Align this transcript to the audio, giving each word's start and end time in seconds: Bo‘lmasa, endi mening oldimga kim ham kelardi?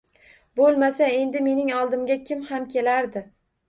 Bo‘lmasa, 0.59 1.11
endi 1.19 1.45
mening 1.51 1.71
oldimga 1.83 2.21
kim 2.27 2.45
ham 2.53 2.71
kelardi? 2.77 3.29